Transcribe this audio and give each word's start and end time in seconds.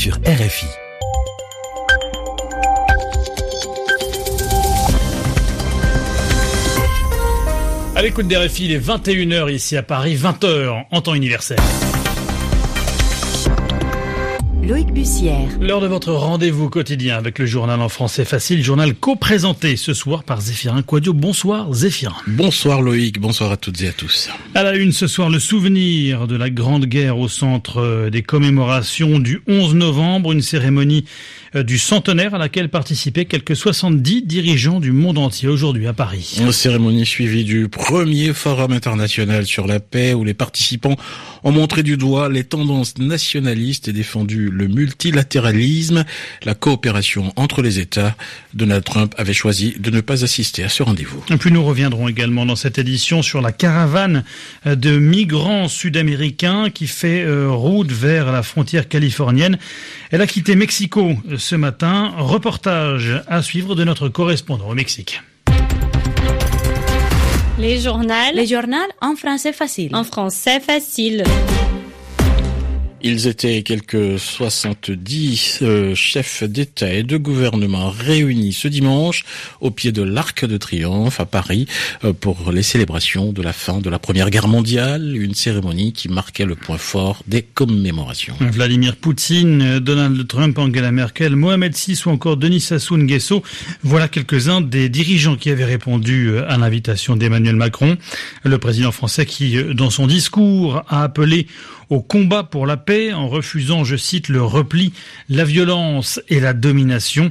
sur 0.00 0.14
RFI. 0.24 0.66
À 7.94 8.00
l'écoute 8.00 8.26
des 8.26 8.38
RFI, 8.38 8.64
il 8.64 8.72
est 8.72 8.78
21h 8.78 9.52
ici 9.52 9.76
à 9.76 9.82
Paris, 9.82 10.16
20h 10.16 10.86
en 10.90 11.00
temps 11.02 11.14
universel. 11.14 11.58
Loïc 14.62 14.92
Bussière. 14.92 15.48
L'heure 15.60 15.80
de 15.80 15.86
votre 15.86 16.12
rendez-vous 16.12 16.68
quotidien 16.68 17.16
avec 17.16 17.38
le 17.38 17.46
journal 17.46 17.80
en 17.80 17.88
français 17.88 18.24
facile, 18.24 18.62
journal 18.62 18.94
co-présenté 18.94 19.76
ce 19.76 19.94
soir 19.94 20.22
par 20.22 20.40
Zéphirin 20.40 20.82
Quadio. 20.82 21.14
Bonsoir 21.14 21.72
Zéphirin. 21.72 22.16
Bonsoir 22.26 22.82
Loïc, 22.82 23.18
bonsoir 23.18 23.52
à 23.52 23.56
toutes 23.56 23.80
et 23.82 23.88
à 23.88 23.92
tous. 23.92 24.28
À 24.54 24.62
la 24.62 24.76
une 24.76 24.92
ce 24.92 25.06
soir, 25.06 25.30
le 25.30 25.38
souvenir 25.38 26.26
de 26.26 26.36
la 26.36 26.50
Grande 26.50 26.84
Guerre 26.84 27.18
au 27.18 27.28
centre 27.28 28.08
des 28.10 28.22
commémorations 28.22 29.18
du 29.18 29.40
11 29.48 29.74
novembre, 29.74 30.32
une 30.32 30.42
cérémonie 30.42 31.04
euh, 31.56 31.64
du 31.64 31.78
centenaire 31.78 32.34
à 32.34 32.38
laquelle 32.38 32.68
participaient 32.68 33.24
quelques 33.24 33.56
70 33.56 34.22
dirigeants 34.22 34.78
du 34.78 34.92
monde 34.92 35.18
entier 35.18 35.48
aujourd'hui 35.48 35.88
à 35.88 35.92
Paris. 35.92 36.36
Une 36.40 36.52
cérémonie 36.52 37.06
suivie 37.06 37.42
du 37.42 37.68
premier 37.68 38.32
forum 38.32 38.72
international 38.72 39.46
sur 39.46 39.66
la 39.66 39.80
paix 39.80 40.14
où 40.14 40.22
les 40.22 40.34
participants 40.34 40.96
ont 41.42 41.50
montré 41.50 41.82
du 41.82 41.96
doigt 41.96 42.28
les 42.28 42.44
tendances 42.44 42.98
nationalistes 42.98 43.88
et 43.88 43.92
défendu 43.92 44.50
le 44.60 44.68
multilatéralisme, 44.68 46.04
la 46.44 46.54
coopération 46.54 47.32
entre 47.36 47.62
les 47.62 47.78
États. 47.78 48.14
Donald 48.54 48.84
Trump 48.84 49.14
avait 49.16 49.32
choisi 49.32 49.74
de 49.78 49.90
ne 49.90 50.00
pas 50.00 50.24
assister 50.24 50.62
à 50.62 50.68
ce 50.68 50.82
rendez-vous. 50.82 51.24
Et 51.30 51.36
puis 51.36 51.50
nous 51.50 51.64
reviendrons 51.64 52.08
également 52.08 52.46
dans 52.46 52.56
cette 52.56 52.78
édition 52.78 53.22
sur 53.22 53.40
la 53.40 53.52
caravane 53.52 54.24
de 54.64 54.98
migrants 54.98 55.68
sud-américains 55.68 56.70
qui 56.70 56.86
fait 56.86 57.22
euh, 57.22 57.50
route 57.50 57.90
vers 57.90 58.32
la 58.32 58.42
frontière 58.42 58.88
californienne. 58.88 59.58
Elle 60.10 60.20
a 60.20 60.26
quitté 60.26 60.54
Mexico 60.56 61.12
euh, 61.28 61.38
ce 61.38 61.56
matin. 61.56 62.12
Reportage 62.18 63.22
à 63.26 63.42
suivre 63.42 63.74
de 63.74 63.84
notre 63.84 64.08
correspondant 64.08 64.68
au 64.68 64.74
Mexique. 64.74 65.20
Les 67.58 67.78
journaux. 67.78 68.14
Les 68.34 68.46
journaux 68.46 68.76
en 69.00 69.16
français 69.16 69.52
facile. 69.52 69.94
En 69.94 70.04
français 70.04 70.60
facile. 70.60 71.24
Ils 73.02 73.28
étaient 73.28 73.62
quelques 73.62 74.18
70 74.18 75.60
euh, 75.62 75.94
chefs 75.94 76.44
d'État 76.44 76.92
et 76.92 77.02
de 77.02 77.16
gouvernement 77.16 77.88
réunis 77.88 78.52
ce 78.52 78.68
dimanche 78.68 79.24
au 79.62 79.70
pied 79.70 79.90
de 79.90 80.02
l'Arc 80.02 80.44
de 80.44 80.58
Triomphe 80.58 81.18
à 81.18 81.24
Paris 81.24 81.66
euh, 82.04 82.12
pour 82.12 82.52
les 82.52 82.62
célébrations 82.62 83.32
de 83.32 83.40
la 83.40 83.54
fin 83.54 83.78
de 83.78 83.88
la 83.88 83.98
Première 83.98 84.28
Guerre 84.28 84.48
mondiale, 84.48 85.16
une 85.16 85.32
cérémonie 85.32 85.94
qui 85.94 86.10
marquait 86.10 86.44
le 86.44 86.56
point 86.56 86.76
fort 86.76 87.22
des 87.26 87.40
commémorations. 87.40 88.36
Vladimir 88.38 88.96
Poutine, 88.96 89.78
Donald 89.78 90.28
Trump, 90.28 90.58
Angela 90.58 90.92
Merkel, 90.92 91.36
Mohamed 91.36 91.74
VI 91.74 91.98
ou 92.04 92.10
encore 92.10 92.36
Denis 92.36 92.60
Sassou 92.60 92.98
Nguesso, 92.98 93.42
voilà 93.82 94.08
quelques-uns 94.08 94.60
des 94.60 94.90
dirigeants 94.90 95.36
qui 95.36 95.48
avaient 95.48 95.64
répondu 95.64 96.28
euh, 96.28 96.50
à 96.50 96.58
l'invitation 96.58 97.16
d'Emmanuel 97.16 97.56
Macron, 97.56 97.96
le 98.44 98.58
président 98.58 98.92
français 98.92 99.24
qui, 99.24 99.56
dans 99.72 99.90
son 99.90 100.06
discours, 100.06 100.82
a 100.88 101.02
appelé 101.02 101.46
au 101.90 102.00
combat 102.00 102.44
pour 102.44 102.66
la 102.66 102.76
paix 102.76 103.12
en 103.12 103.28
refusant, 103.28 103.84
je 103.84 103.96
cite, 103.96 104.28
le 104.28 104.42
repli, 104.42 104.92
la 105.28 105.44
violence 105.44 106.20
et 106.28 106.40
la 106.40 106.52
domination. 106.52 107.30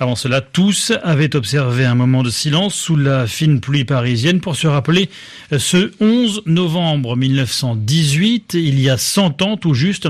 Avant 0.00 0.16
cela, 0.16 0.40
tous 0.40 0.92
avaient 1.02 1.36
observé 1.36 1.84
un 1.84 1.94
moment 1.94 2.22
de 2.22 2.30
silence 2.30 2.74
sous 2.74 2.96
la 2.96 3.26
fine 3.26 3.60
pluie 3.60 3.84
parisienne 3.84 4.40
pour 4.40 4.56
se 4.56 4.66
rappeler 4.66 5.10
ce 5.56 5.92
11 6.00 6.42
novembre 6.46 7.16
1918, 7.16 8.54
il 8.54 8.80
y 8.80 8.88
a 8.88 8.96
100 8.96 9.42
ans 9.42 9.56
tout 9.56 9.74
juste, 9.74 10.08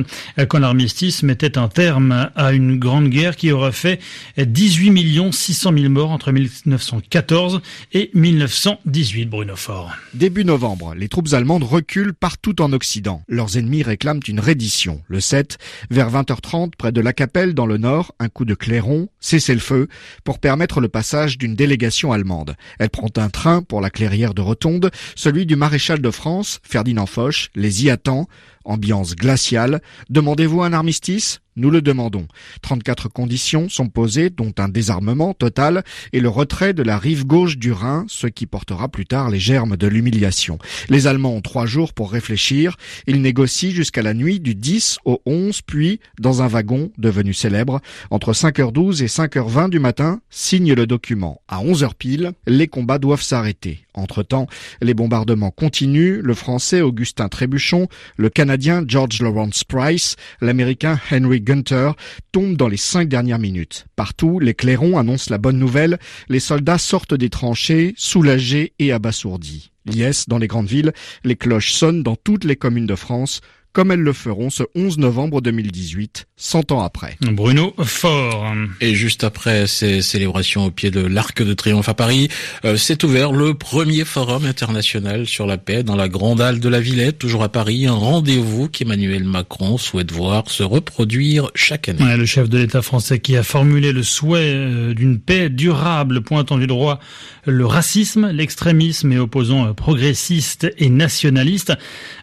quand 0.48 0.58
l'armistice 0.58 1.22
mettait 1.22 1.58
un 1.58 1.68
terme 1.68 2.30
à 2.36 2.52
une 2.52 2.78
grande 2.78 3.08
guerre 3.08 3.36
qui 3.36 3.50
aura 3.50 3.72
fait 3.72 4.00
18 4.38 5.32
600 5.32 5.72
000 5.72 5.88
morts 5.88 6.10
entre 6.10 6.32
1914 6.32 7.60
et 7.92 8.10
1918, 8.14 9.26
Bruno 9.26 9.56
Fort. 9.56 9.92
Début 10.14 10.44
novembre, 10.44 10.94
les 10.94 11.08
troupes 11.08 11.32
allemandes 11.32 11.64
reculent 11.64 12.14
partout 12.14 12.60
en 12.60 12.72
Occident. 12.72 13.22
Leurs 13.28 13.56
ennemis 13.56 13.82
réclament 13.86 14.20
une 14.28 14.40
reddition. 14.40 15.02
Le 15.08 15.20
7, 15.20 15.58
vers 15.90 16.10
20h30, 16.10 16.72
près 16.76 16.92
de 16.92 17.00
la 17.00 17.12
Capelle, 17.12 17.54
dans 17.54 17.66
le 17.66 17.78
nord, 17.78 18.14
un 18.18 18.28
coup 18.28 18.44
de 18.44 18.54
clairon, 18.54 19.08
cessez 19.20 19.54
le 19.54 19.60
feu, 19.60 19.88
pour 20.24 20.38
permettre 20.38 20.80
le 20.80 20.88
passage 20.88 21.38
d'une 21.38 21.54
délégation 21.54 22.12
allemande. 22.12 22.56
Elle 22.78 22.90
prend 22.90 23.10
un 23.16 23.30
train 23.30 23.62
pour 23.62 23.80
la 23.80 23.90
clairière 23.90 24.34
de 24.34 24.42
Rotonde, 24.42 24.90
celui 25.14 25.46
du 25.46 25.56
maréchal 25.56 26.00
de 26.00 26.10
France, 26.10 26.60
Ferdinand 26.62 27.06
Foch, 27.06 27.50
les 27.54 27.84
y 27.84 27.90
attend, 27.90 28.28
ambiance 28.64 29.14
glaciale. 29.14 29.80
Demandez-vous 30.10 30.62
un 30.62 30.72
armistice? 30.72 31.40
Nous 31.56 31.70
le 31.70 31.82
demandons. 31.82 32.26
34 32.62 33.08
conditions 33.08 33.68
sont 33.68 33.88
posées, 33.88 34.30
dont 34.30 34.52
un 34.58 34.68
désarmement 34.68 35.34
total 35.34 35.84
et 36.12 36.20
le 36.20 36.28
retrait 36.28 36.74
de 36.74 36.82
la 36.82 36.98
rive 36.98 37.26
gauche 37.26 37.58
du 37.58 37.72
Rhin, 37.72 38.04
ce 38.08 38.26
qui 38.26 38.46
portera 38.46 38.88
plus 38.88 39.06
tard 39.06 39.30
les 39.30 39.40
germes 39.40 39.76
de 39.76 39.86
l'humiliation. 39.86 40.58
Les 40.88 41.06
Allemands 41.06 41.34
ont 41.34 41.40
trois 41.40 41.66
jours 41.66 41.92
pour 41.92 42.12
réfléchir. 42.12 42.76
Ils 43.06 43.22
négocient 43.22 43.70
jusqu'à 43.70 44.02
la 44.02 44.14
nuit 44.14 44.40
du 44.40 44.54
10 44.54 44.98
au 45.04 45.20
11, 45.26 45.62
puis, 45.62 46.00
dans 46.18 46.42
un 46.42 46.48
wagon 46.48 46.90
devenu 46.98 47.34
célèbre, 47.34 47.80
entre 48.10 48.32
5h12 48.32 49.02
et 49.02 49.06
5h20 49.06 49.70
du 49.70 49.78
matin, 49.78 50.20
signe 50.30 50.74
le 50.74 50.86
document. 50.86 51.40
À 51.48 51.62
11h 51.62 51.94
pile, 51.98 52.32
les 52.46 52.68
combats 52.68 52.98
doivent 52.98 53.22
s'arrêter. 53.22 53.86
Entre-temps, 53.94 54.46
les 54.82 54.94
bombardements 54.94 55.50
continuent. 55.50 56.20
Le 56.22 56.34
français 56.34 56.82
Augustin 56.82 57.28
Trébuchon, 57.28 57.88
le 58.16 58.28
canadien 58.28 58.84
George 58.86 59.22
Lawrence 59.22 59.64
Price, 59.64 60.16
l'américain 60.40 61.00
Henry 61.10 61.40
Gunter 61.46 61.92
tombent 62.32 62.56
dans 62.56 62.68
les 62.68 62.76
cinq 62.76 63.08
dernières 63.08 63.38
minutes. 63.38 63.86
Partout, 63.96 64.38
les 64.40 64.52
clairons 64.52 64.98
annoncent 64.98 65.30
la 65.30 65.38
bonne 65.38 65.58
nouvelle. 65.58 65.98
Les 66.28 66.40
soldats 66.40 66.76
sortent 66.76 67.14
des 67.14 67.30
tranchées, 67.30 67.94
soulagés 67.96 68.74
et 68.78 68.92
abasourdis. 68.92 69.70
Liès, 69.86 70.28
dans 70.28 70.38
les 70.38 70.48
grandes 70.48 70.66
villes, 70.66 70.92
les 71.24 71.36
cloches 71.36 71.72
sonnent 71.72 72.02
dans 72.02 72.16
toutes 72.16 72.44
les 72.44 72.56
communes 72.56 72.86
de 72.86 72.96
France 72.96 73.40
comme 73.76 73.92
elles 73.92 74.00
le 74.00 74.14
feront 74.14 74.48
ce 74.48 74.62
11 74.74 74.96
novembre 74.96 75.42
2018, 75.42 76.28
100 76.38 76.72
ans 76.72 76.82
après. 76.82 77.18
Bruno 77.20 77.74
Fort. 77.84 78.54
Et 78.80 78.94
juste 78.94 79.22
après 79.22 79.66
ces 79.66 80.00
célébrations 80.00 80.64
au 80.64 80.70
pied 80.70 80.90
de 80.90 81.02
l'Arc 81.02 81.42
de 81.42 81.52
Triomphe 81.52 81.90
à 81.90 81.92
Paris, 81.92 82.30
euh, 82.64 82.78
s'est 82.78 83.04
ouvert 83.04 83.32
le 83.32 83.52
premier 83.52 84.06
forum 84.06 84.46
international 84.46 85.26
sur 85.26 85.46
la 85.46 85.58
paix 85.58 85.82
dans 85.82 85.94
la 85.94 86.08
Grande 86.08 86.40
Halle 86.40 86.58
de 86.58 86.68
la 86.70 86.80
Villette, 86.80 87.18
toujours 87.18 87.42
à 87.42 87.50
Paris, 87.50 87.86
un 87.86 87.92
rendez-vous 87.92 88.68
qu'Emmanuel 88.68 89.24
Macron 89.24 89.76
souhaite 89.76 90.10
voir 90.10 90.48
se 90.48 90.62
reproduire 90.62 91.50
chaque 91.54 91.90
année. 91.90 92.02
Ouais, 92.02 92.16
le 92.16 92.24
chef 92.24 92.48
de 92.48 92.56
l'État 92.56 92.80
français 92.80 93.18
qui 93.18 93.36
a 93.36 93.42
formulé 93.42 93.92
le 93.92 94.02
souhait 94.02 94.54
euh, 94.54 94.94
d'une 94.94 95.18
paix 95.20 95.50
durable, 95.50 96.22
pointant 96.22 96.56
du 96.56 96.66
droit 96.66 96.98
le 97.44 97.66
racisme, 97.66 98.30
l'extrémisme 98.30 99.12
et 99.12 99.18
opposant 99.18 99.72
progressistes 99.74 100.66
et 100.78 100.88
nationalistes. 100.88 101.74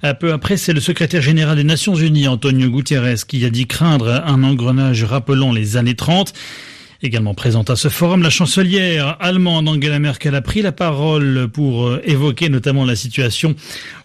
Un 0.02 0.16
peu 0.16 0.34
après, 0.34 0.58
c'est 0.58 0.74
le 0.74 0.82
secrétaire 0.82 1.22
général 1.22 1.43
des 1.44 1.64
Nations 1.64 1.96
Unies, 1.96 2.28
Antonio 2.28 2.70
Guterres, 2.70 3.28
qui 3.28 3.44
a 3.46 3.50
dit 3.50 3.68
craindre 3.68 4.24
un 4.26 4.44
engrenage 4.44 5.04
rappelant 5.04 5.52
les 5.52 5.78
années 5.78 5.96
30. 5.96 6.34
Également 7.02 7.34
présente 7.34 7.70
à 7.70 7.76
ce 7.76 7.90
forum, 7.90 8.24
la 8.24 8.30
chancelière 8.30 9.18
allemande 9.20 9.68
Angela 9.68 10.00
Merkel 10.00 10.34
a 10.36 10.42
pris 10.42 10.62
la 10.62 10.72
parole 10.72 11.50
pour 11.52 11.86
euh, 11.86 12.02
évoquer 12.06 12.48
notamment 12.48 12.86
la 12.86 12.96
situation 12.96 13.56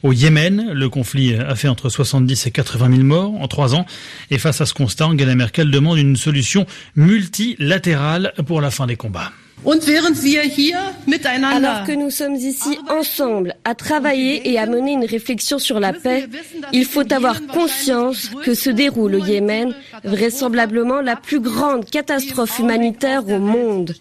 au 0.03 0.13
Yémen. 0.13 0.73
Le 0.73 0.89
conflit 0.89 1.37
a 1.37 1.55
fait 1.55 1.69
entre 1.69 1.89
70 1.89 2.49
et 2.49 2.51
80 2.51 2.91
000 2.91 3.03
morts 3.05 3.41
en 3.41 3.47
trois 3.47 3.77
ans. 3.77 3.87
Et 4.33 4.39
face 4.39 4.61
à 4.61 4.67
ce 4.67 4.75
constat, 4.75 5.07
Angela 5.07 5.37
Merkel 5.37 5.71
demande 5.71 5.99
une 5.99 6.17
solution 6.17 6.67
multilatérale 6.97 8.33
pour 8.47 8.61
la 8.61 8.73
fin 8.73 8.89
des 8.89 8.97
combats. 8.97 9.31
Alors 9.67 11.85
que 11.85 11.93
nous 11.93 12.11
sommes 12.11 12.37
ici 12.37 12.79
ensemble 12.89 13.57
à 13.65 13.75
travailler 13.75 14.49
et 14.49 14.59
à 14.59 14.67
mener 14.67 14.93
une 14.93 15.05
réflexion 15.05 15.59
sur 15.59 15.81
la 15.81 15.93
paix, 15.93 16.29
il 16.73 16.85
faut 16.85 17.13
avoir 17.13 17.45
conscience 17.47 18.31
que 18.45 18.55
se 18.55 18.71
déroule 18.71 19.17
au 19.17 19.25
Yémen 19.25 19.75
vraisemblablement 20.05 21.01
la 21.01 21.17
plus 21.17 21.41
grande 21.41 21.85
catastrophe 21.85 22.61
humanitaire 22.61 23.29
au 23.29 23.39
monde. 23.39 23.95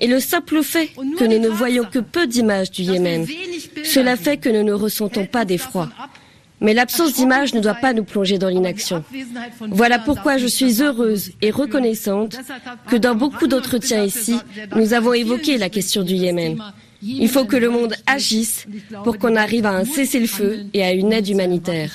Et 0.00 0.06
le 0.06 0.20
simple 0.20 0.62
fait 0.62 0.90
que 1.18 1.24
nous 1.24 1.38
ne 1.38 1.48
voyons 1.48 1.84
que 1.84 2.00
peu 2.00 2.26
d'images 2.26 2.70
du 2.70 2.82
Yémen, 2.82 3.26
cela 3.84 4.16
fait 4.16 4.36
que 4.36 4.50
nous 4.50 4.62
ne 4.62 4.72
ressentons 4.72 5.26
pas 5.26 5.44
d'effroi. 5.44 5.88
Mais 6.60 6.74
l'absence 6.74 7.14
d'image 7.14 7.54
ne 7.54 7.60
doit 7.60 7.74
pas 7.74 7.92
nous 7.92 8.04
plonger 8.04 8.38
dans 8.38 8.48
l'inaction. 8.48 9.04
Voilà 9.70 9.98
pourquoi 9.98 10.38
je 10.38 10.46
suis 10.46 10.82
heureuse 10.82 11.30
et 11.40 11.50
reconnaissante 11.50 12.36
que 12.88 12.96
dans 12.96 13.14
beaucoup 13.14 13.46
d'entretiens 13.46 14.04
ici, 14.04 14.38
nous 14.74 14.92
avons 14.92 15.12
évoqué 15.12 15.58
la 15.58 15.68
question 15.68 16.02
du 16.02 16.14
Yémen. 16.14 16.58
Il 17.02 17.28
faut 17.28 17.44
que 17.44 17.56
le 17.56 17.70
monde 17.70 17.94
agisse 18.06 18.66
pour 19.04 19.18
qu'on 19.18 19.36
arrive 19.36 19.66
à 19.66 19.70
un 19.70 19.84
cessez-le-feu 19.84 20.66
et 20.74 20.82
à 20.82 20.92
une 20.92 21.12
aide 21.12 21.28
humanitaire. 21.28 21.92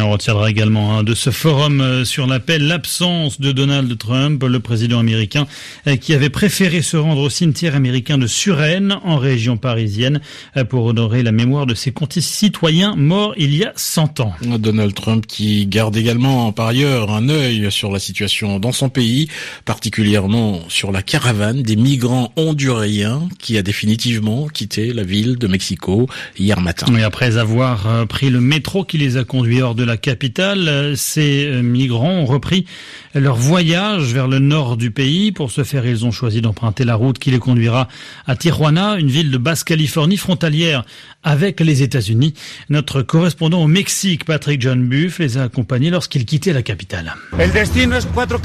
On 0.00 0.10
retiendra 0.10 0.48
également 0.48 0.98
hein, 0.98 1.02
de 1.02 1.14
ce 1.14 1.30
forum 1.30 1.80
euh, 1.80 2.04
sur 2.04 2.26
l'appel 2.26 2.66
l'absence 2.66 3.40
de 3.40 3.52
Donald 3.52 3.96
Trump, 3.98 4.42
le 4.42 4.60
président 4.60 4.98
américain, 4.98 5.46
euh, 5.86 5.96
qui 5.96 6.14
avait 6.14 6.30
préféré 6.30 6.82
se 6.82 6.96
rendre 6.96 7.20
au 7.20 7.30
cimetière 7.30 7.74
américain 7.74 8.16
de 8.16 8.26
Suresnes, 8.26 8.96
en 9.04 9.18
région 9.18 9.56
parisienne, 9.56 10.20
euh, 10.56 10.64
pour 10.64 10.86
honorer 10.86 11.22
la 11.22 11.32
mémoire 11.32 11.66
de 11.66 11.74
ses 11.74 11.92
citoyens 12.20 12.94
morts 12.96 13.34
il 13.36 13.54
y 13.54 13.64
a 13.64 13.72
100 13.76 14.20
ans. 14.20 14.34
Donald 14.58 14.94
Trump 14.94 15.26
qui 15.26 15.66
garde 15.66 15.96
également 15.96 16.52
par 16.52 16.68
ailleurs 16.68 17.10
un 17.10 17.28
œil 17.28 17.70
sur 17.70 17.92
la 17.92 17.98
situation 17.98 18.58
dans 18.58 18.72
son 18.72 18.88
pays, 18.88 19.28
particulièrement 19.64 20.60
sur 20.68 20.92
la 20.92 21.02
caravane 21.02 21.62
des 21.62 21.76
migrants 21.76 22.32
honduriens 22.36 23.28
qui 23.38 23.58
a 23.58 23.62
définitivement 23.62 24.48
quitté 24.48 24.92
la 24.92 25.02
ville 25.02 25.36
de 25.36 25.46
Mexico 25.46 26.08
hier 26.38 26.60
matin. 26.60 26.86
Et 26.96 27.02
après 27.02 27.36
avoir 27.36 28.06
pris 28.06 28.30
le 28.30 28.40
métro 28.40 28.84
qui 28.84 28.98
les 28.98 29.16
a 29.16 29.24
conduits 29.24 29.62
hors 29.62 29.74
de 29.74 29.81
la 29.84 29.96
capitale, 29.96 30.94
ces 30.96 31.46
euh, 31.46 31.62
migrants 31.62 32.10
ont 32.10 32.26
repris 32.26 32.66
leur 33.14 33.36
voyage 33.36 34.12
vers 34.12 34.28
le 34.28 34.38
nord 34.38 34.76
du 34.76 34.90
pays. 34.90 35.32
Pour 35.32 35.50
ce 35.50 35.64
faire, 35.64 35.86
ils 35.86 36.04
ont 36.04 36.10
choisi 36.10 36.40
d'emprunter 36.40 36.84
la 36.84 36.94
route 36.94 37.18
qui 37.18 37.30
les 37.30 37.38
conduira 37.38 37.88
à 38.26 38.36
Tijuana, 38.36 38.96
une 38.96 39.08
ville 39.08 39.30
de 39.30 39.38
Basse-Californie 39.38 40.16
frontalière 40.16 40.84
avec 41.22 41.60
les 41.60 41.82
États-Unis. 41.82 42.34
Notre 42.68 43.02
correspondant 43.02 43.62
au 43.62 43.66
Mexique, 43.66 44.24
Patrick 44.24 44.60
John 44.60 44.86
Buff, 44.88 45.18
les 45.18 45.38
a 45.38 45.44
accompagnés 45.44 45.90
lorsqu'ils 45.90 46.24
quittaient 46.24 46.52
la 46.52 46.62
capitale. 46.62 47.14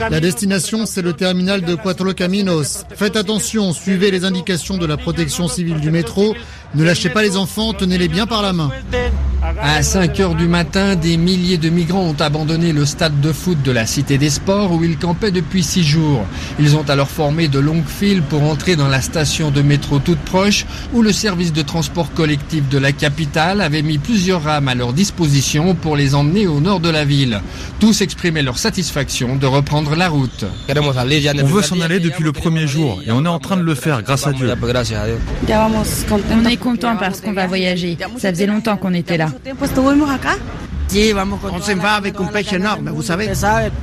La 0.10 0.20
destination, 0.20 0.86
c'est 0.86 1.02
le 1.02 1.14
terminal 1.14 1.62
de 1.62 1.76
Cuatro 1.76 2.14
Caminos. 2.14 2.86
Faites 2.96 3.16
attention, 3.16 3.74
suivez 3.74 4.12
les 4.12 4.26
indications 4.26 4.78
de 4.78 4.86
la 4.86 4.98
protection 4.98 5.48
civile 5.48 5.80
du 5.80 5.92
métro. 5.92 6.36
Ne 6.76 6.84
lâchez 6.84 7.10
pas 7.10 7.24
les 7.24 7.38
enfants, 7.38 7.74
tenez-les 7.74 8.08
bien 8.08 8.28
par 8.28 8.42
la 8.42 8.54
main. 8.54 8.72
À 9.62 9.82
5 9.82 10.20
heures 10.20 10.36
du 10.36 10.48
matin, 10.48 10.96
des 10.96 11.18
milliers 11.18 11.58
de 11.58 11.70
migrants 11.70 12.04
ont 12.04 12.22
abandonné 12.22 12.74
le 12.74 12.86
stade 12.86 13.20
de 13.22 13.32
foot 13.32 13.58
de 13.64 13.72
la 13.72 13.86
Cité 13.86 14.18
des 14.18 14.30
Sports 14.30 14.72
où 14.72 14.84
ils 14.84 14.98
campaient 14.98 15.32
depuis 15.32 15.64
6 15.64 15.84
jours. 15.84 16.26
Ils 16.60 16.76
ont 16.76 16.88
alors 16.90 17.10
formé 17.10 17.48
de 17.48 17.58
longues 17.60 17.88
files 17.88 18.22
pour 18.22 18.44
entrer 18.44 18.76
dans 18.76 18.88
la 18.88 19.02
station 19.02 19.50
de 19.50 19.62
métro 19.62 20.00
toute 20.00 20.20
proche 20.20 20.66
où 20.94 21.02
le 21.02 21.12
service 21.12 21.54
de 21.54 21.62
transport 21.64 22.12
collectif 22.14 22.70
de 22.70 22.78
la 22.78 22.92
capitale 22.92 23.62
avait 23.62 23.82
mis 23.82 23.98
plusieurs 23.98 24.44
rames 24.44 24.68
à 24.68 24.76
leur 24.76 24.94
disposition 24.94 25.74
pour 25.76 25.96
les 25.96 26.14
emmener 26.14 26.46
au 26.48 26.60
nord 26.60 26.80
de 26.80 26.90
la 26.90 27.04
ville. 27.06 27.42
Tous 27.80 28.02
exprimaient 28.02 28.44
leur 28.44 28.60
satisfaction 28.60 29.36
de 29.36 29.48
reprendre 29.48 29.96
la 29.96 30.10
route. 30.10 30.46
On 30.70 31.46
veut 31.46 31.62
s'en 31.62 31.82
aller 31.82 32.00
depuis 32.00 32.24
le 32.24 32.32
premier 32.32 32.68
jour 32.68 33.02
et 33.06 33.12
on 33.12 33.26
est 33.26 33.30
en 33.30 33.40
train 33.40 33.58
de 33.58 33.64
le 33.64 33.76
faire 33.76 34.04
grâce 34.04 34.28
à 34.28 34.34
Dieu. 34.34 34.52
On 35.50 36.46
est 36.48 36.58
content 36.58 36.96
parce 36.98 37.22
qu'on 37.22 37.34
va 37.34 37.48
voyager. 37.48 37.98
Ça 38.18 38.30
faisait 38.30 38.46
longtemps 38.46 38.78
qu'on 38.78 38.94
était 38.94 39.18
là. 39.18 39.30
On 41.52 41.62
s'en 41.62 41.76
va 41.76 41.94
avec 41.94 42.16
un 42.20 42.26
pêche 42.26 42.54
énorme, 42.54 42.90
vous 42.90 43.02
savez. 43.02 43.32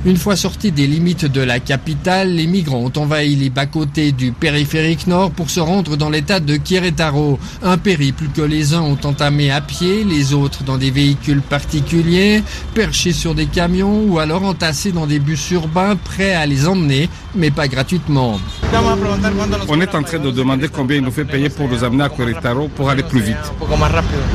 Une 0.05 0.17
fois 0.17 0.35
sortis 0.35 0.71
des 0.71 0.87
limites 0.87 1.25
de 1.25 1.41
la 1.41 1.59
capitale, 1.59 2.33
les 2.33 2.47
migrants 2.47 2.83
ont 2.85 2.99
envahi 2.99 3.35
les 3.35 3.49
bas-côtés 3.49 4.11
du 4.11 4.31
périphérique 4.31 5.07
nord 5.07 5.31
pour 5.31 5.49
se 5.49 5.59
rendre 5.59 5.97
dans 5.97 6.09
l'état 6.09 6.39
de 6.39 6.57
Querétaro. 6.57 7.39
Un 7.63 7.77
périple 7.77 8.25
que 8.35 8.41
les 8.41 8.73
uns 8.73 8.81
ont 8.81 8.97
entamé 9.03 9.51
à 9.51 9.61
pied, 9.61 10.03
les 10.03 10.33
autres 10.33 10.63
dans 10.63 10.77
des 10.77 10.91
véhicules 10.91 11.41
particuliers, 11.41 12.43
perchés 12.73 13.13
sur 13.13 13.35
des 13.35 13.45
camions 13.45 14.03
ou 14.07 14.19
alors 14.19 14.43
entassés 14.43 14.91
dans 14.91 15.07
des 15.07 15.19
bus 15.19 15.51
urbains 15.51 15.95
prêts 15.95 16.33
à 16.33 16.45
les 16.45 16.67
emmener, 16.67 17.09
mais 17.35 17.51
pas 17.51 17.67
gratuitement. 17.67 18.39
On 19.67 19.81
est 19.81 19.95
en 19.95 20.03
train 20.03 20.19
de 20.19 20.31
demander 20.31 20.67
combien 20.67 20.97
il 20.97 21.03
nous 21.03 21.11
fait 21.11 21.25
payer 21.25 21.49
pour 21.49 21.67
nous 21.67 21.83
amener 21.83 22.03
à 22.03 22.09
Querétaro 22.09 22.67
pour 22.69 22.89
aller 22.89 23.03
plus 23.03 23.21
vite. 23.21 23.35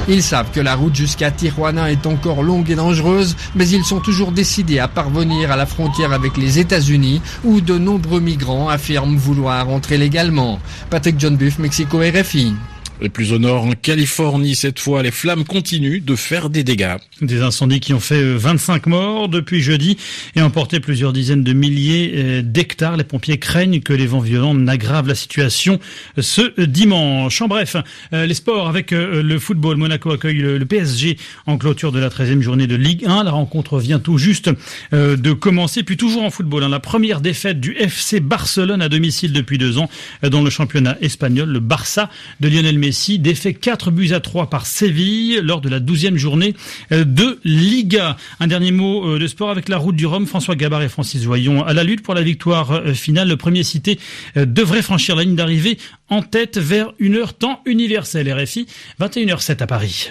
Ils 0.08 0.23
savent 0.23 0.50
que 0.52 0.61
la 0.61 0.75
route 0.75 0.94
jusqu'à 0.94 1.31
Tijuana 1.31 1.91
est 1.91 2.06
encore 2.06 2.43
longue 2.43 2.70
et 2.70 2.75
dangereuse, 2.75 3.37
mais 3.55 3.69
ils 3.69 3.85
sont 3.85 4.00
toujours 4.00 4.32
décidés 4.32 4.79
à 4.79 4.88
parvenir 4.88 5.50
à 5.50 5.56
la 5.56 5.67
frontière 5.67 6.12
avec 6.12 6.37
les 6.37 6.58
États-Unis, 6.58 7.20
où 7.44 7.61
de 7.61 7.79
nombreux 7.79 8.20
migrants 8.20 8.69
affirment 8.69 9.17
vouloir 9.17 9.69
entrer 9.69 9.99
légalement. 9.99 10.58
Patrick 10.91 11.19
John 11.19 11.37
Buff, 11.37 11.58
Mexico 11.58 11.99
RFI. 11.99 12.55
Et 13.02 13.08
plus 13.08 13.32
au 13.32 13.38
nord, 13.38 13.64
en 13.64 13.73
Californie, 13.73 14.55
cette 14.55 14.79
fois, 14.79 15.02
les 15.02 15.11
flammes 15.11 15.44
continuent 15.44 16.02
de 16.05 16.17
faire 16.17 16.50
des 16.50 16.64
dégâts. 16.64 16.97
Des 17.23 17.41
incendies 17.41 17.81
qui 17.81 17.94
ont 17.94 18.00
fait 18.00 18.23
25 18.23 18.87
euh, 18.87 18.91
morts 18.91 19.29
depuis 19.31 19.62
jeudi 19.62 19.97
et 20.37 20.43
emporté 20.43 20.81
plusieurs 20.81 21.14
dizaines 21.14 21.43
de 21.43 21.55
milliers 21.55 22.12
euh, 22.14 22.43
d'hectares. 22.43 22.99
Les 22.99 23.05
pompiers 23.05 23.38
craignent 23.38 23.81
que 23.81 23.94
les 23.94 24.06
vents 24.06 24.20
violents 24.20 24.52
n'aggravent 24.52 25.08
la 25.08 25.14
situation 25.14 25.81
euh, 26.19 26.23
ce 26.23 26.61
dimanche. 26.61 27.41
En 27.41 27.49
bref, 27.49 27.76
les 28.12 28.35
sports 28.35 28.69
avec 28.69 28.91
le 28.91 29.38
football. 29.38 29.76
Monaco 29.76 30.11
accueille 30.11 30.38
le 30.38 30.64
PSG 30.64 31.17
en 31.47 31.56
clôture 31.56 31.93
de 31.93 31.99
la 31.99 32.08
13e 32.08 32.41
journée 32.41 32.67
de 32.67 32.76
Ligue 32.76 33.05
1. 33.06 33.25
La 33.25 33.31
rencontre 33.31 33.79
vient 33.79 33.99
tout 33.99 34.19
juste 34.19 34.50
de 34.93 35.32
commencer. 35.32 35.82
Puis 35.82 35.97
toujours 35.97 36.23
en 36.23 36.31
football, 36.31 36.64
hein, 36.64 36.69
la 36.69 36.81
première 36.81 37.20
défaite 37.20 37.61
du 37.61 37.75
FC 37.76 38.20
Barcelone 38.20 38.82
à 38.82 38.88
domicile 38.88 39.32
depuis 39.32 39.58
deux 39.58 39.79
ans 39.79 39.88
dans 40.23 40.43
le 40.43 40.50
championnat 40.50 40.97
espagnol. 41.00 41.49
Le 41.49 41.61
Barça 41.61 42.11
de 42.41 42.49
Lionel 42.49 42.79
Messi 42.79 42.89
Messi 42.90 43.20
défait 43.20 43.54
4 43.54 43.92
buts 43.92 44.10
à 44.14 44.19
3 44.19 44.50
par 44.50 44.66
Séville 44.66 45.38
lors 45.44 45.60
de 45.60 45.69
la 45.69 45.78
12e 45.78 46.16
journée 46.16 46.56
euh, 46.90 47.04
de 47.04 47.38
Liga. 47.44 48.16
Un 48.40 48.48
dernier 48.48 48.72
mot 48.72 49.06
euh, 49.06 49.20
de 49.20 49.28
sport 49.28 49.48
avec 49.48 49.69
la 49.69 49.78
route 49.78 49.94
du 49.94 50.06
Rhum. 50.06 50.26
François 50.26 50.56
Gabard 50.56 50.82
et 50.82 50.88
Francis 50.88 51.22
Voyon 51.22 51.64
à 51.64 51.72
la 51.72 51.84
lutte 51.84 52.02
pour 52.02 52.14
la 52.14 52.22
victoire 52.22 52.72
euh, 52.72 52.92
finale. 52.92 53.28
Le 53.28 53.37
premier 53.37 53.62
cité 53.62 54.00
devrait 54.34 54.82
franchir 54.82 55.14
la 55.14 55.22
ligne 55.22 55.37
d'arrivée 55.37 55.78
en 56.08 56.20
tête 56.20 56.58
vers 56.58 56.92
une 56.98 57.14
heure 57.14 57.34
temps 57.34 57.60
universelle. 57.64 58.28
RFI 58.32 58.66
21h07 59.00 59.62
à 59.62 59.66
Paris. 59.69 60.10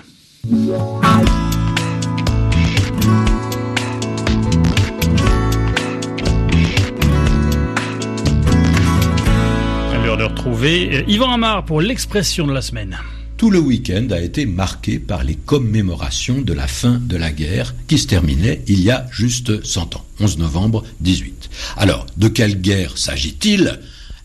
Retrouver 10.39 10.89
euh, 10.93 11.03
Yvan 11.07 11.33
Amar 11.33 11.65
pour 11.65 11.81
l'expression 11.81 12.47
de 12.47 12.53
la 12.53 12.61
semaine. 12.61 12.97
Tout 13.35 13.51
le 13.51 13.59
week-end 13.59 14.07
a 14.11 14.21
été 14.21 14.45
marqué 14.45 14.97
par 14.97 15.23
les 15.23 15.35
commémorations 15.35 16.41
de 16.41 16.53
la 16.53 16.67
fin 16.67 16.99
de 17.01 17.17
la 17.17 17.31
guerre 17.31 17.75
qui 17.87 17.97
se 17.97 18.07
terminait 18.07 18.61
il 18.67 18.81
y 18.81 18.89
a 18.89 19.05
juste 19.11 19.65
100 19.65 19.97
ans, 19.97 20.05
11 20.21 20.37
novembre 20.37 20.85
18. 21.01 21.49
Alors, 21.75 22.05
de 22.15 22.29
quelle 22.29 22.61
guerre 22.61 22.97
s'agit-il? 22.97 23.79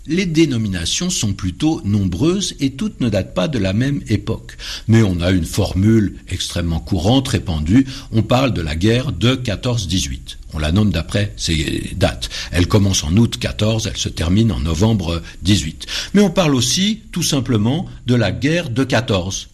Les 0.07 0.27
dénominations 0.27 1.11
sont 1.11 1.33
plutôt 1.33 1.81
nombreuses 1.85 2.55
et 2.61 2.73
toutes 2.73 3.01
ne 3.01 3.09
datent 3.09 3.35
pas 3.35 3.49
de 3.49 3.59
la 3.59 3.73
même 3.73 4.03
époque. 4.09 4.57
Mais 4.89 5.03
on 5.03 5.21
a 5.21 5.31
une 5.31 5.45
formule 5.45 6.17
extrêmement 6.29 6.81
courante, 6.81 7.29
répandue, 7.29 7.87
on 8.13 8.23
parle 8.23 8.53
de 8.53 8.61
la 8.61 8.77
guerre 8.77 9.13
de 9.13 9.35
14-18. 9.35 10.37
On 10.53 10.59
la 10.59 10.73
nomme 10.73 10.93
d'après 10.93 11.33
ces 11.37 11.93
dates. 11.97 12.31
Elle 12.53 12.69
commence 12.69 13.03
en 13.03 13.17
août 13.17 13.39
14, 13.39 13.89
elle 13.89 13.97
se 13.97 14.09
termine 14.09 14.53
en 14.53 14.61
novembre 14.61 15.23
18. 15.43 15.87
Mais 16.15 16.23
on 16.23 16.31
parle 16.31 16.55
aussi 16.55 17.03
tout 17.11 17.23
simplement 17.23 17.87
de 18.07 18.15
la 18.15 18.31
guerre 18.31 18.71
de 18.71 18.85
14 18.85 19.49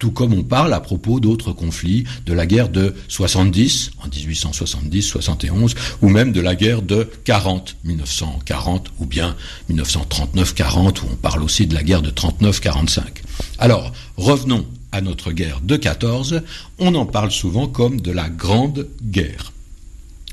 tout 0.00 0.10
comme 0.10 0.32
on 0.32 0.42
parle 0.42 0.72
à 0.72 0.80
propos 0.80 1.20
d'autres 1.20 1.52
conflits, 1.52 2.04
de 2.26 2.32
la 2.32 2.46
guerre 2.46 2.70
de 2.70 2.94
70, 3.06 3.92
en 4.02 4.08
1870-71, 4.08 5.76
ou 6.02 6.08
même 6.08 6.32
de 6.32 6.40
la 6.40 6.56
guerre 6.56 6.82
de 6.82 7.08
40, 7.24 7.76
1940, 7.84 8.88
ou 8.98 9.06
bien 9.06 9.36
1939-40, 9.70 11.02
où 11.02 11.08
on 11.12 11.16
parle 11.16 11.44
aussi 11.44 11.66
de 11.66 11.74
la 11.74 11.84
guerre 11.84 12.02
de 12.02 12.10
39-45. 12.10 13.02
Alors, 13.58 13.92
revenons 14.16 14.66
à 14.90 15.02
notre 15.02 15.32
guerre 15.32 15.60
de 15.62 15.76
14, 15.76 16.42
on 16.78 16.94
en 16.94 17.06
parle 17.06 17.30
souvent 17.30 17.68
comme 17.68 18.00
de 18.00 18.10
la 18.10 18.28
Grande 18.28 18.88
Guerre. 19.04 19.52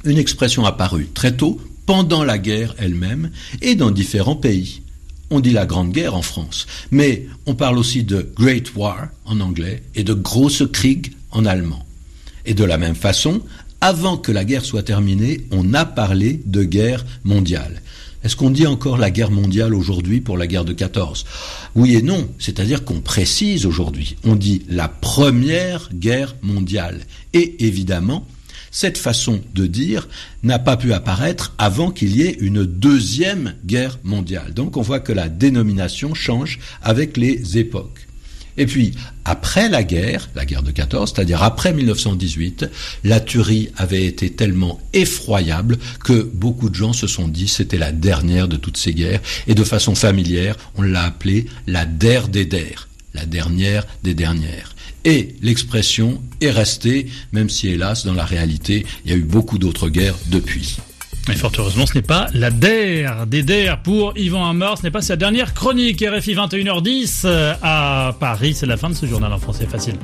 Une 0.05 0.17
expression 0.17 0.65
apparue 0.65 1.09
très 1.13 1.36
tôt, 1.36 1.59
pendant 1.86 2.24
la 2.24 2.38
guerre 2.38 2.74
elle-même, 2.77 3.31
et 3.62 3.75
dans 3.75 3.91
différents 3.91 4.36
pays 4.36 4.81
on 5.29 5.39
dit 5.39 5.51
la 5.51 5.65
Grande 5.65 5.91
Guerre 5.91 6.15
en 6.15 6.22
France, 6.22 6.67
mais 6.91 7.27
on 7.46 7.55
parle 7.55 7.77
aussi 7.77 8.03
de 8.03 8.31
Great 8.36 8.75
War 8.75 9.10
en 9.25 9.39
anglais 9.39 9.84
et 9.96 10.03
de 10.03 10.13
Grosse 10.13 10.63
Krieg 10.72 11.12
en 11.31 11.46
allemand. 11.46 11.86
Et 12.46 12.53
de 12.53 12.63
la 12.63 12.77
même 12.77 12.96
façon, 12.96 13.41
avant 13.81 14.17
que 14.17 14.31
la 14.31 14.46
guerre 14.46 14.65
soit 14.65 14.84
terminée, 14.84 15.46
on 15.51 15.74
a 15.74 15.86
parlé 15.86 16.41
de 16.46 16.63
guerre 16.63 17.05
mondiale. 17.24 17.81
Est-ce 18.24 18.36
qu'on 18.36 18.50
dit 18.50 18.65
encore 18.65 18.98
la 18.98 19.12
guerre 19.12 19.31
mondiale 19.31 19.74
aujourd'hui 19.75 20.22
pour 20.22 20.38
la 20.38 20.48
guerre 20.48 20.65
de 20.65 20.74
14 20.74 21.25
Oui 21.75 21.96
et 21.96 22.01
non, 22.01 22.27
c'est-à-dire 22.39 22.84
qu'on 22.84 23.01
précise 23.01 23.65
aujourd'hui. 23.65 24.17
On 24.24 24.36
dit 24.36 24.63
la 24.67 24.88
première 24.88 25.89
guerre 25.93 26.36
mondiale. 26.41 27.01
Et 27.34 27.65
évidemment, 27.65 28.25
cette 28.71 28.97
façon 28.97 29.41
de 29.53 29.67
dire 29.67 30.07
n'a 30.43 30.59
pas 30.59 30.77
pu 30.77 30.93
apparaître 30.93 31.53
avant 31.57 31.91
qu'il 31.91 32.15
y 32.15 32.21
ait 32.24 32.38
une 32.39 32.65
deuxième 32.65 33.55
guerre 33.65 34.00
mondiale. 34.03 34.53
Donc 34.53 34.77
on 34.77 34.81
voit 34.81 35.00
que 35.00 35.13
la 35.13 35.29
dénomination 35.29 36.13
change 36.13 36.59
avec 36.81 37.17
les 37.17 37.57
époques. 37.57 38.07
Et 38.59 38.65
puis, 38.65 38.93
après 39.24 39.69
la 39.69 39.83
guerre, 39.83 40.29
la 40.36 40.43
guerre 40.45 40.63
de 40.63 40.71
14, 40.71 41.13
c'est-à-dire 41.13 41.43
après 41.43 41.74
1918, 41.74 42.65
la 43.03 43.19
tuerie 43.19 43.69
avait 43.77 44.05
été 44.05 44.31
tellement 44.31 44.81
effroyable 44.93 45.77
que 46.03 46.24
beaucoup 46.33 46.69
de 46.69 46.75
gens 46.75 46.93
se 46.93 47.05
sont 47.05 47.27
dit 47.27 47.47
c'était 47.47 47.77
la 47.77 47.91
dernière 47.91 48.47
de 48.47 48.57
toutes 48.57 48.77
ces 48.77 48.93
guerres. 48.93 49.21
Et 49.45 49.53
de 49.53 49.63
façon 49.63 49.93
familière, 49.93 50.55
on 50.75 50.81
l'a 50.81 51.03
appelée 51.03 51.45
la 51.67 51.86
der 51.86 52.27
des 52.27 52.45
der 52.45 52.88
la 53.13 53.25
dernière 53.25 53.86
des 54.03 54.13
dernières. 54.13 54.75
Et 55.07 55.37
l'expression 55.41 56.21
est 56.41 56.51
restée, 56.51 57.07
même 57.31 57.49
si 57.49 57.69
hélas, 57.69 58.05
dans 58.05 58.13
la 58.13 58.25
réalité, 58.25 58.85
il 59.05 59.11
y 59.11 59.13
a 59.13 59.17
eu 59.17 59.21
beaucoup 59.21 59.57
d'autres 59.57 59.87
guerres 59.87 60.17
depuis. 60.27 60.75
Mais 61.29 61.35
fort 61.35 61.53
heureusement, 61.57 61.85
ce 61.85 61.93
n'est 61.95 62.01
pas 62.01 62.27
la 62.33 62.51
DER 62.51 63.25
des 63.25 63.41
DER 63.41 63.75
pour 63.81 64.17
Yvan 64.17 64.49
Amar, 64.49 64.77
ce 64.77 64.83
n'est 64.83 64.91
pas 64.91 65.01
sa 65.01 65.15
dernière 65.15 65.53
chronique. 65.53 66.03
RFI 66.05 66.35
21h10 66.35 67.25
à 67.63 68.17
Paris, 68.19 68.53
c'est 68.53 68.65
la 68.65 68.75
fin 68.75 68.89
de 68.89 68.95
ce 68.95 69.05
journal 69.05 69.31
en 69.31 69.39
français 69.39 69.65
facile. 69.65 69.95